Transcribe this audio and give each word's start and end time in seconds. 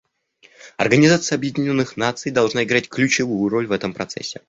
Организация 0.77 1.35
Объединенных 1.35 1.95
Наций 1.95 2.31
должна 2.31 2.63
играть 2.63 2.89
ключевую 2.89 3.47
роль 3.49 3.67
в 3.67 3.71
этом 3.71 3.93
процессе. 3.93 4.39